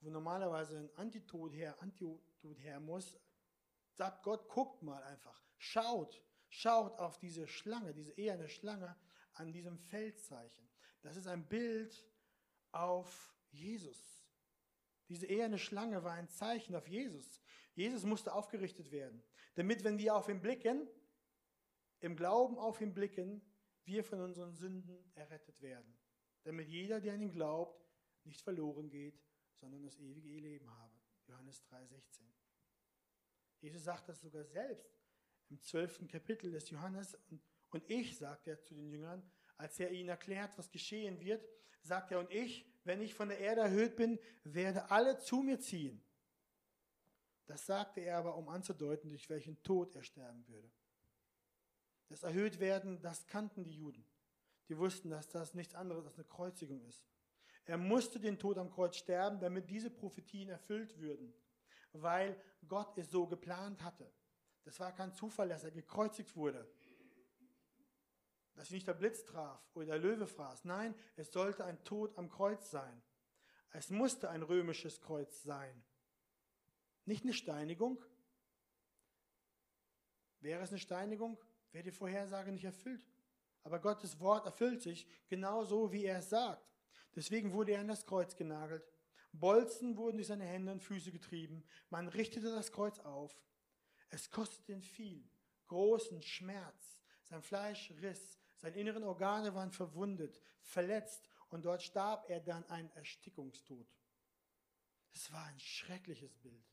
[0.01, 3.17] wo normalerweise ein Antitod her, Antitod her muss,
[3.93, 8.95] sagt Gott, guckt mal einfach, schaut, schaut auf diese Schlange, diese eherne Schlange
[9.34, 10.69] an diesem Feldzeichen.
[11.01, 12.05] Das ist ein Bild
[12.71, 14.25] auf Jesus.
[15.08, 17.41] Diese eherne Schlange war ein Zeichen auf Jesus.
[17.73, 19.23] Jesus musste aufgerichtet werden,
[19.55, 20.88] damit, wenn wir auf ihn blicken,
[21.99, 23.41] im Glauben auf ihn blicken,
[23.84, 25.97] wir von unseren Sünden errettet werden.
[26.43, 27.86] Damit jeder, der an ihn glaubt,
[28.23, 29.21] nicht verloren geht,
[29.69, 30.93] sondern das ewige Leben habe.
[31.28, 32.21] Johannes 3,16.
[33.62, 34.99] Jesus sagt das sogar selbst
[35.49, 37.15] im zwölften Kapitel des Johannes.
[37.30, 39.23] Und, und ich, sagt er zu den Jüngern,
[39.58, 41.47] als er ihnen erklärt, was geschehen wird,
[41.82, 45.60] sagt er, und ich wenn ich von der Erde erhöht bin, werde alle zu mir
[45.60, 46.01] ziehen.
[47.47, 50.71] Das sagte er aber, um anzudeuten, durch welchen Tod er sterben würde.
[52.08, 54.06] Das Erhöhtwerden, das kannten die Juden.
[54.69, 57.04] Die wussten, dass das nichts anderes als eine Kreuzigung ist.
[57.65, 61.34] Er musste den Tod am Kreuz sterben, damit diese Prophetien erfüllt würden,
[61.93, 64.12] weil Gott es so geplant hatte.
[64.63, 66.67] Das war kein Zufall, dass er gekreuzigt wurde,
[68.54, 70.65] dass ihn nicht der Blitz traf oder der Löwe fraß.
[70.65, 73.01] Nein, es sollte ein Tod am Kreuz sein.
[73.71, 75.84] Es musste ein römisches Kreuz sein.
[77.06, 78.04] Nicht eine Steinigung.
[80.39, 83.06] Wäre es eine Steinigung, wäre die Vorhersage nicht erfüllt.
[83.63, 86.74] Aber Gottes Wort erfüllt sich genauso, wie er es sagt.
[87.15, 88.84] Deswegen wurde er an das Kreuz genagelt.
[89.32, 91.63] Bolzen wurden durch seine Hände und Füße getrieben.
[91.89, 93.36] Man richtete das Kreuz auf.
[94.10, 95.28] Es kostete ihn viel,
[95.67, 97.01] großen Schmerz.
[97.23, 102.89] Sein Fleisch riss, seine inneren Organe waren verwundet, verletzt und dort starb er dann einen
[102.91, 103.88] Erstickungstod.
[105.13, 106.65] Es war ein schreckliches Bild.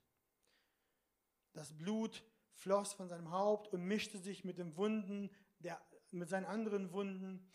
[1.53, 2.25] Das Blut
[2.55, 7.51] floss von seinem Haupt und mischte sich mit den Wunden, der, mit seinen anderen Wunden.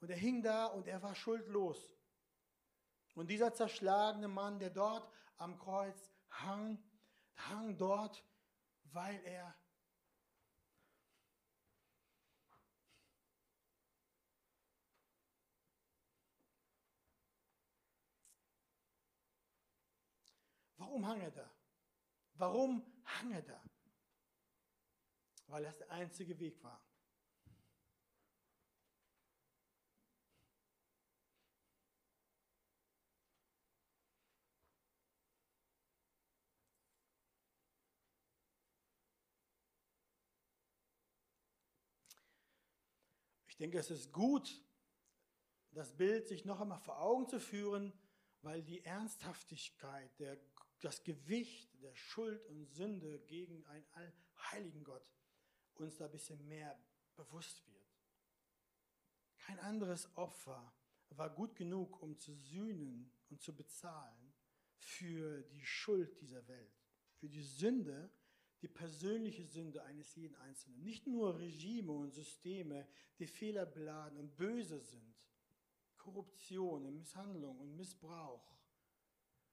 [0.00, 1.92] Und er hing da und er war schuldlos.
[3.18, 6.78] Und dieser zerschlagene Mann, der dort am Kreuz hang,
[7.34, 8.24] hang dort,
[8.92, 9.56] weil er
[20.76, 21.50] Warum hang er da?
[22.34, 23.60] Warum hang er da?
[25.48, 26.87] Weil das der einzige Weg war.
[43.58, 44.62] Denke, es ist gut,
[45.72, 47.92] das Bild sich noch einmal vor Augen zu führen,
[48.42, 50.38] weil die Ernsthaftigkeit, der
[50.80, 55.04] das Gewicht der Schuld und Sünde gegen einen allheiligen Gott
[55.80, 56.78] uns da ein bisschen mehr
[57.16, 57.78] bewusst wird.
[59.38, 60.72] Kein anderes Opfer
[61.10, 64.34] war gut genug, um zu sühnen und zu bezahlen
[64.78, 66.76] für die Schuld dieser Welt,
[67.14, 68.10] für die Sünde,
[68.62, 70.82] die persönliche Sünde eines jeden Einzelnen.
[70.82, 72.86] Nicht nur Regime und Systeme,
[73.18, 75.14] die fehlerbeladen und böse sind,
[75.96, 78.56] Korruption, Misshandlung und Missbrauch,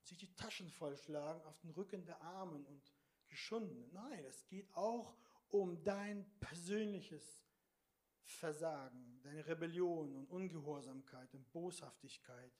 [0.01, 2.93] sich die Taschen vollschlagen auf den Rücken der Armen und
[3.27, 3.91] Geschundenen.
[3.91, 5.15] Nein, es geht auch
[5.49, 7.43] um dein persönliches
[8.23, 12.51] Versagen, deine Rebellion und Ungehorsamkeit und Boshaftigkeit,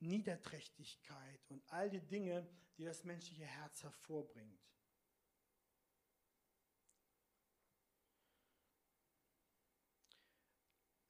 [0.00, 4.73] Niederträchtigkeit und all die Dinge, die das menschliche Herz hervorbringt.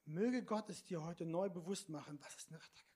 [0.07, 2.95] Möge Gott es dir heute neu bewusst machen, was es eine Rettung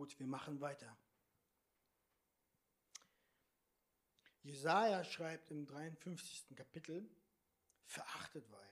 [0.00, 0.96] Gut, wir machen weiter.
[4.42, 6.56] Jesaja schreibt im 53.
[6.56, 7.08] Kapitel:
[7.84, 8.70] Verachtet war er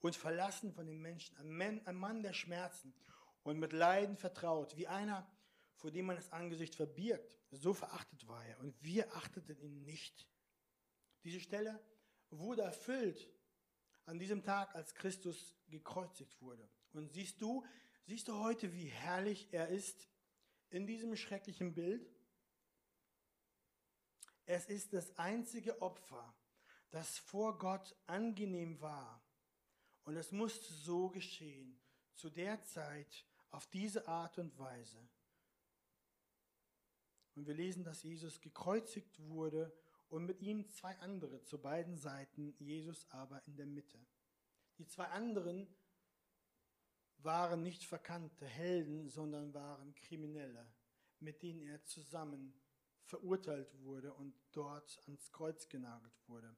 [0.00, 2.94] und verlassen von den Menschen, ein Mann der Schmerzen
[3.42, 5.28] und mit Leiden vertraut, wie einer,
[5.74, 7.36] vor dem man das Angesicht verbirgt.
[7.50, 10.28] So verachtet war er und wir achteten ihn nicht.
[11.24, 11.80] Diese Stelle
[12.30, 13.28] wurde erfüllt
[14.04, 16.68] an diesem Tag, als Christus gekreuzigt wurde.
[16.92, 17.64] Und siehst du,
[18.04, 20.08] siehst du heute, wie herrlich er ist
[20.70, 22.08] in diesem schrecklichen Bild?
[24.46, 26.34] Es ist das einzige Opfer,
[26.90, 29.20] das vor Gott angenehm war.
[30.04, 31.78] Und es musste so geschehen,
[32.14, 34.98] zu der Zeit, auf diese Art und Weise.
[37.34, 39.72] Und wir lesen, dass Jesus gekreuzigt wurde
[40.08, 43.98] und mit ihm zwei andere zu beiden Seiten, Jesus aber in der Mitte.
[44.78, 45.66] Die zwei anderen
[47.18, 50.66] waren nicht verkannte Helden, sondern waren Kriminelle,
[51.18, 52.54] mit denen er zusammen
[53.06, 56.56] verurteilt wurde und dort ans Kreuz genagelt wurde.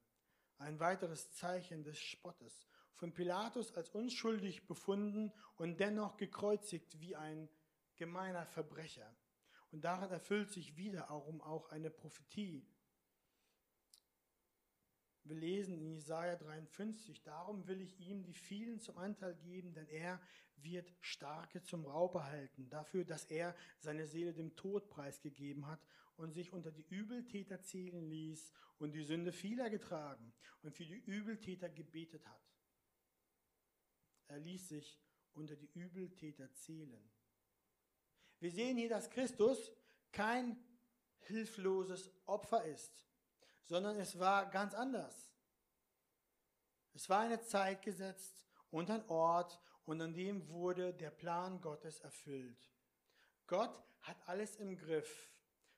[0.59, 2.67] Ein weiteres Zeichen des Spottes.
[2.95, 7.49] Von Pilatus als unschuldig befunden und dennoch gekreuzigt wie ein
[7.95, 9.15] gemeiner Verbrecher.
[9.71, 12.67] Und darin erfüllt sich wiederum auch eine Prophetie,
[15.29, 19.89] wir lesen in Jesaja 53, darum will ich ihm die vielen zum Anteil geben, denn
[19.89, 20.21] er
[20.57, 25.81] wird Starke zum Raub erhalten, dafür, dass er seine Seele dem Tod preisgegeben hat
[26.17, 30.99] und sich unter die Übeltäter zählen ließ und die Sünde vieler getragen und für die
[31.07, 32.43] Übeltäter gebetet hat.
[34.27, 35.01] er ließ sich
[35.33, 37.11] unter die Übeltäter zählen.
[38.41, 39.73] Wir sehen hier, dass Christus
[40.13, 40.57] kein
[41.21, 43.08] hilfloses Opfer ist,
[43.69, 45.31] sondern es war ganz anders.
[46.95, 52.01] Es war eine Zeit gesetzt und ein Ort und an dem wurde der Plan Gottes
[52.01, 52.73] erfüllt.
[53.47, 55.31] Gott hat alles im Griff.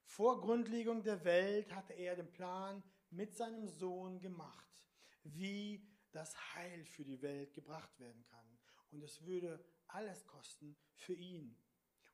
[0.05, 4.88] Vor Grundlegung der Welt hatte er den Plan mit seinem Sohn gemacht,
[5.24, 8.59] wie das Heil für die Welt gebracht werden kann.
[8.92, 11.57] Und es würde alles kosten für ihn.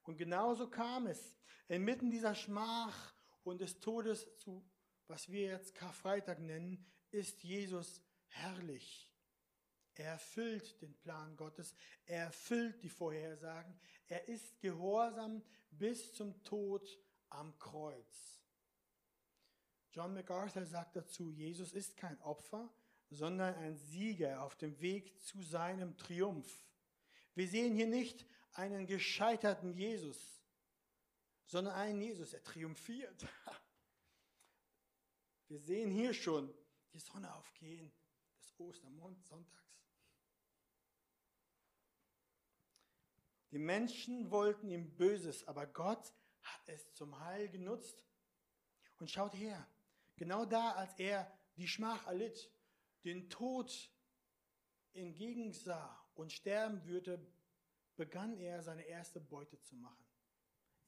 [0.02, 1.36] Und genauso kam es.
[1.68, 4.64] Inmitten dieser Schmach und des Todes zu,
[5.08, 9.10] was wir jetzt Karfreitag nennen, ist Jesus herrlich.
[9.94, 16.86] Er erfüllt den Plan Gottes, er erfüllt die Vorhersagen, er ist gehorsam bis zum Tod
[17.30, 18.42] am Kreuz.
[19.92, 22.70] John MacArthur sagt dazu, Jesus ist kein Opfer,
[23.08, 26.66] sondern ein Sieger auf dem Weg zu seinem Triumph.
[27.34, 30.18] Wir sehen hier nicht einen gescheiterten Jesus,
[31.46, 33.26] sondern einen Jesus, der triumphiert.
[35.48, 36.52] Wir sehen hier schon
[36.92, 37.92] die Sonne aufgehen
[38.38, 39.66] des Ostermondsonntags.
[43.52, 48.04] Die Menschen wollten ihm Böses, aber Gott hat es zum Heil genutzt.
[48.98, 49.66] Und schaut her,
[50.16, 52.50] genau da, als er die Schmach erlitt,
[53.04, 53.90] den Tod
[54.94, 57.24] entgegensah und sterben würde,
[57.94, 60.04] begann er seine erste Beute zu machen.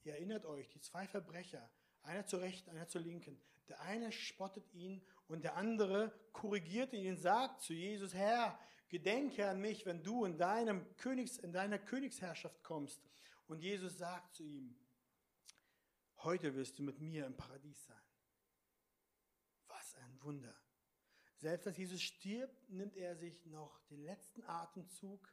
[0.03, 1.69] Ihr erinnert euch, die zwei Verbrecher,
[2.01, 3.41] einer zur rechten, einer zur linken.
[3.69, 9.61] Der eine spottet ihn und der andere korrigiert ihn, sagt zu Jesus, Herr, gedenke an
[9.61, 13.01] mich, wenn du in, deinem Königs, in deiner Königsherrschaft kommst.
[13.47, 14.75] Und Jesus sagt zu ihm,
[16.17, 18.01] heute wirst du mit mir im Paradies sein.
[19.67, 20.55] Was ein Wunder.
[21.37, 25.31] Selbst als Jesus stirbt, nimmt er sich noch den letzten Atemzug,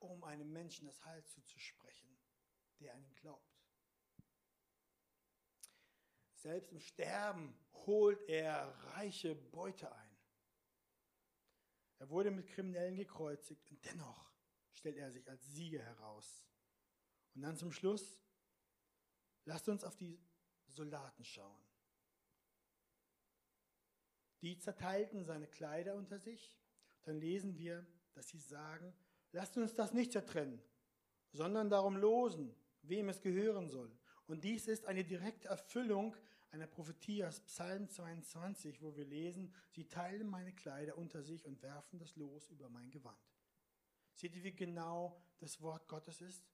[0.00, 2.18] um einem Menschen das Heil zuzusprechen,
[2.80, 3.53] der an ihn glaubt.
[6.44, 10.16] Selbst im Sterben holt er reiche Beute ein.
[12.00, 14.30] Er wurde mit Kriminellen gekreuzigt und dennoch
[14.74, 16.46] stellt er sich als Sieger heraus.
[17.34, 18.20] Und dann zum Schluss,
[19.46, 20.20] lasst uns auf die
[20.66, 21.64] Soldaten schauen.
[24.42, 26.58] Die zerteilten seine Kleider unter sich.
[27.04, 28.92] Dann lesen wir, dass sie sagen,
[29.32, 30.62] lasst uns das nicht zertrennen,
[31.32, 33.90] sondern darum losen, wem es gehören soll.
[34.26, 36.14] Und dies ist eine direkte Erfüllung
[36.54, 41.60] einer Prophetie aus Psalm 22, wo wir lesen, sie teilen meine Kleider unter sich und
[41.62, 43.18] werfen das Los über mein Gewand.
[44.12, 46.46] Seht ihr, wie genau das Wort Gottes ist?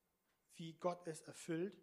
[0.55, 1.79] Wie Gott es erfüllt?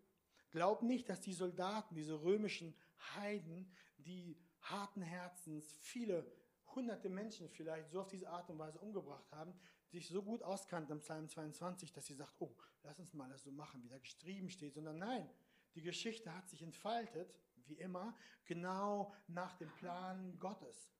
[0.49, 2.75] Glaubt nicht, dass die Soldaten, diese römischen
[3.15, 6.25] Heiden, die harten Herzens, viele
[6.73, 9.53] hunderte Menschen vielleicht so auf diese Art und Weise umgebracht haben,
[9.85, 13.43] sich so gut auskannten im Psalm 22, dass sie sagt, oh, lass uns mal das
[13.43, 15.29] so machen, wie da geschrieben steht, sondern nein,
[15.75, 17.31] die Geschichte hat sich entfaltet
[17.69, 20.91] wie immer, genau nach dem Plan Gottes.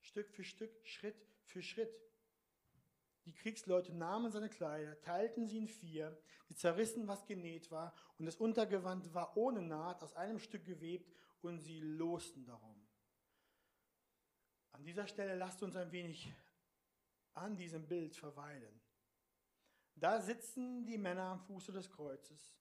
[0.00, 2.00] Stück für Stück, Schritt für Schritt.
[3.24, 8.26] Die Kriegsleute nahmen seine Kleider, teilten sie in vier, sie zerrissen, was genäht war, und
[8.26, 12.86] das Untergewand war ohne Naht aus einem Stück gewebt, und sie losten darum.
[14.72, 16.32] An dieser Stelle lasst uns ein wenig
[17.34, 18.80] an diesem Bild verweilen.
[19.94, 22.56] Da sitzen die Männer am Fuße des Kreuzes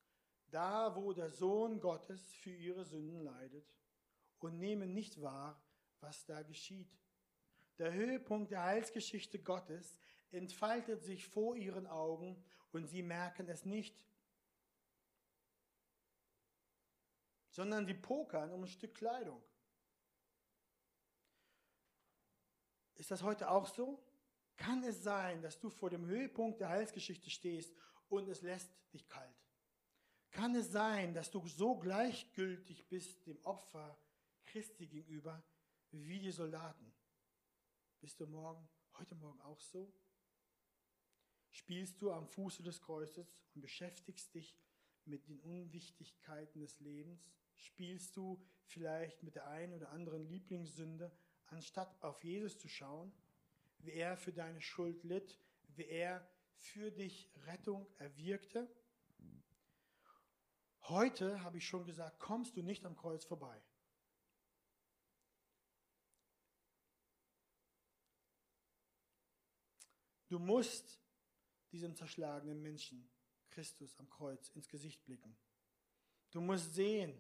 [0.54, 3.68] da wo der Sohn Gottes für ihre Sünden leidet
[4.40, 5.60] und nehmen nicht wahr,
[6.00, 6.96] was da geschieht.
[7.80, 9.98] Der Höhepunkt der Heilsgeschichte Gottes
[10.32, 13.96] entfaltet sich vor ihren Augen und sie merken es nicht,
[17.50, 19.42] sondern sie pokern um ein Stück Kleidung.
[22.96, 24.04] Ist das heute auch so?
[24.56, 27.76] Kann es sein, dass du vor dem Höhepunkt der Heilsgeschichte stehst
[28.08, 29.43] und es lässt dich kalt?
[30.34, 33.96] Kann es sein, dass du so gleichgültig bist dem Opfer
[34.46, 35.44] Christi gegenüber
[35.92, 36.92] wie die Soldaten?
[38.02, 38.68] Bist du morgen,
[38.98, 39.94] heute Morgen auch so?
[41.52, 44.58] Spielst du am Fuße des Kreuzes und beschäftigst dich
[45.06, 47.30] mit den Unwichtigkeiten des Lebens?
[47.56, 53.14] Spielst du vielleicht mit der einen oder anderen Lieblingssünde, anstatt auf Jesus zu schauen,
[53.78, 55.38] wie er für deine Schuld litt,
[55.76, 58.68] wie er für dich Rettung erwirkte?
[60.94, 63.60] Heute, habe ich schon gesagt, kommst du nicht am Kreuz vorbei.
[70.28, 71.02] Du musst
[71.72, 73.10] diesem zerschlagenen Menschen,
[73.50, 75.36] Christus am Kreuz, ins Gesicht blicken.
[76.30, 77.20] Du musst sehen,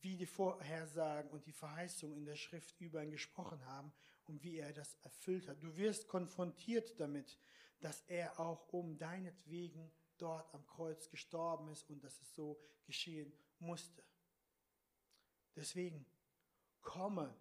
[0.00, 3.92] wie die Vorhersagen und die Verheißungen in der Schrift über ihn gesprochen haben
[4.24, 5.62] und wie er das erfüllt hat.
[5.62, 7.38] Du wirst konfrontiert damit,
[7.80, 13.32] dass er auch um deinetwegen dort am Kreuz gestorben ist und dass es so geschehen
[13.58, 14.04] musste.
[15.56, 16.06] Deswegen
[16.80, 17.34] komme,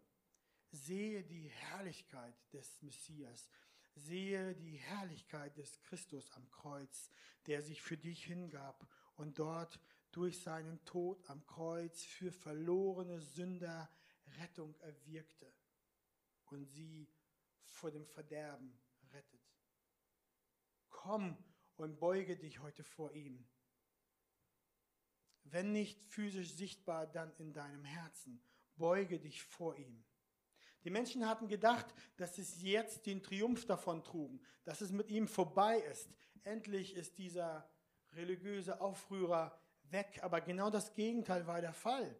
[0.71, 3.49] sehe die Herrlichkeit des Messias,
[3.95, 7.09] sehe die Herrlichkeit des Christus am Kreuz,
[7.45, 9.79] der sich für dich hingab und dort
[10.11, 13.89] durch seinen Tod am Kreuz für verlorene Sünder
[14.39, 15.53] Rettung erwirkte
[16.47, 17.07] und sie
[17.63, 18.79] vor dem Verderben
[19.13, 19.41] rettet.
[20.89, 21.37] Komm
[21.77, 23.47] und beuge dich heute vor ihm.
[25.43, 28.41] Wenn nicht physisch sichtbar, dann in deinem Herzen.
[28.75, 30.03] Beuge dich vor ihm.
[30.83, 31.85] Die Menschen hatten gedacht,
[32.17, 36.09] dass es jetzt den Triumph davon trugen, dass es mit ihm vorbei ist.
[36.43, 37.69] Endlich ist dieser
[38.13, 40.19] religiöse Aufrührer weg.
[40.21, 42.19] Aber genau das Gegenteil war der Fall.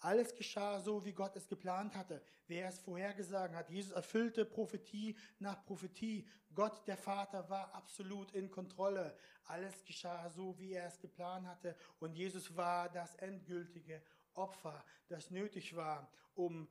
[0.00, 3.70] Alles geschah so, wie Gott es geplant hatte, wer es vorhergesagt hat.
[3.70, 6.28] Jesus erfüllte Prophetie nach Prophetie.
[6.54, 9.16] Gott, der Vater, war absolut in Kontrolle.
[9.44, 11.76] Alles geschah so, wie er es geplant hatte.
[11.98, 14.02] Und Jesus war das endgültige
[14.34, 16.68] Opfer, das nötig war, um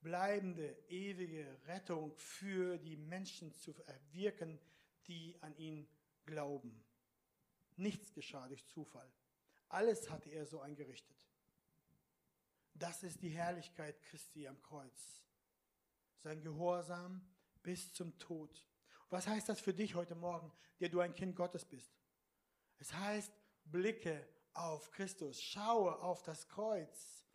[0.00, 4.60] bleibende, ewige Rettung für die Menschen zu erwirken,
[5.06, 5.88] die an ihn
[6.24, 6.84] glauben.
[7.76, 9.10] Nichts geschah durch Zufall.
[9.68, 11.11] Alles hatte er so eingerichtet.
[12.74, 15.24] Das ist die Herrlichkeit Christi am Kreuz.
[16.18, 17.26] Sein Gehorsam
[17.62, 18.66] bis zum Tod.
[19.10, 21.92] Was heißt das für dich heute Morgen, der du ein Kind Gottes bist?
[22.78, 23.32] Es heißt,
[23.64, 27.26] blicke auf Christus, schaue auf das Kreuz.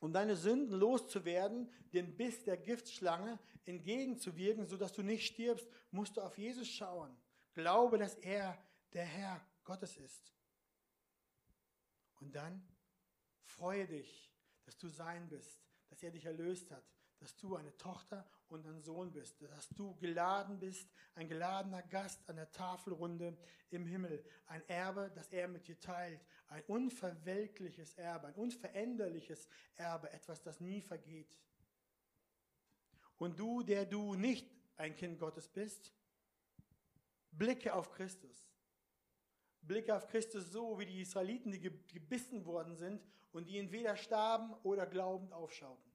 [0.00, 6.20] Um deine Sünden loszuwerden, dem Biss der Giftschlange entgegenzuwirken, sodass du nicht stirbst, musst du
[6.20, 7.16] auf Jesus schauen.
[7.54, 8.62] Glaube, dass er
[8.92, 10.32] der Herr Gottes ist.
[12.20, 12.66] Und dann
[13.46, 14.30] freue dich,
[14.64, 16.84] dass du sein bist, dass er dich erlöst hat,
[17.18, 22.28] dass du eine Tochter und ein Sohn bist, dass du geladen bist, ein geladener Gast
[22.28, 23.36] an der Tafelrunde
[23.70, 30.10] im Himmel, ein Erbe, das er mit dir teilt, ein unverwelkliches Erbe, ein unveränderliches Erbe,
[30.12, 31.38] etwas, das nie vergeht.
[33.16, 35.92] Und du, der du nicht ein Kind Gottes bist,
[37.32, 38.46] blicke auf Christus.
[39.66, 43.02] Blicke auf Christus so wie die Israeliten, die gebissen worden sind
[43.32, 45.92] und die entweder starben oder glaubend aufschauten.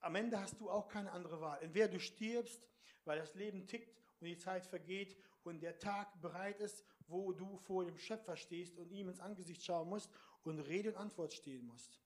[0.00, 1.62] Am Ende hast du auch keine andere Wahl.
[1.62, 2.68] Entweder du stirbst,
[3.04, 7.56] weil das Leben tickt und die Zeit vergeht und der Tag bereit ist, wo du
[7.56, 10.10] vor dem Schöpfer stehst und ihm ins Angesicht schauen musst
[10.42, 12.00] und Rede und Antwort stehen musst.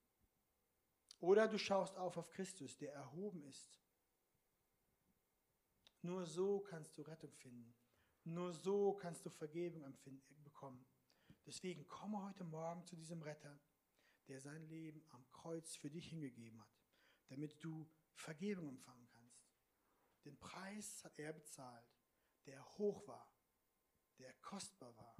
[1.20, 3.80] Oder du schaust auf auf Christus, der erhoben ist.
[6.02, 7.74] Nur so kannst du Rettung finden.
[8.24, 9.84] Nur so kannst du Vergebung
[10.56, 10.86] bekommen.
[11.44, 13.60] Deswegen komme heute Morgen zu diesem Retter,
[14.26, 16.80] der sein Leben am Kreuz für dich hingegeben hat,
[17.28, 19.46] damit du Vergebung empfangen kannst.
[20.24, 21.86] Den Preis hat er bezahlt,
[22.46, 23.30] der hoch war,
[24.18, 25.16] der kostbar war.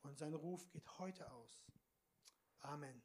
[0.00, 1.62] Und sein Ruf geht heute aus.
[2.60, 3.02] Amen.